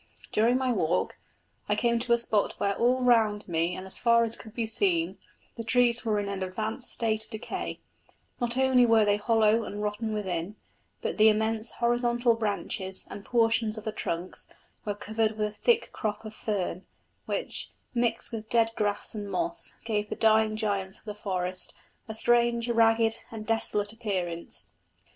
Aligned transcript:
During 0.31 0.57
my 0.57 0.71
walk 0.71 1.15
I 1.69 1.75
came 1.75 1.99
to 1.99 2.13
a 2.13 2.17
spot 2.17 2.53
where 2.57 2.73
all 2.75 3.03
round 3.03 3.47
me 3.47 3.75
and 3.75 3.85
as 3.85 3.99
far 3.99 4.23
as 4.23 4.35
could 4.35 4.55
be 4.55 4.65
seen 4.65 5.19
the 5.57 5.63
trees 5.63 6.03
were 6.03 6.17
in 6.19 6.27
an 6.27 6.41
advanced 6.41 6.91
state 6.91 7.25
of 7.25 7.29
decay: 7.29 7.81
not 8.39 8.57
only 8.57 8.83
were 8.83 9.05
they 9.05 9.17
hollow 9.17 9.63
and 9.63 9.83
rotten 9.83 10.11
within, 10.11 10.55
but 11.03 11.17
the 11.19 11.29
immense 11.29 11.69
horizontal 11.73 12.33
branches 12.33 13.05
and 13.11 13.23
portions 13.23 13.77
of 13.77 13.83
the 13.83 13.91
trunks 13.91 14.47
were 14.85 14.95
covered 14.95 15.33
with 15.37 15.47
a 15.47 15.51
thick 15.55 15.91
crop 15.93 16.25
of 16.25 16.33
fern, 16.33 16.83
which, 17.27 17.69
mixed 17.93 18.31
with 18.31 18.49
dead 18.49 18.71
grass 18.75 19.13
and 19.13 19.29
moss, 19.29 19.75
gave 19.85 20.09
the 20.09 20.15
dying 20.15 20.55
giants 20.55 20.97
of 20.97 21.05
the 21.05 21.13
forest 21.13 21.75
a 22.07 22.15
strange, 22.15 22.67
ragged 22.67 23.17
and 23.29 23.45
desolate 23.45 23.93
appearance. 23.93 24.71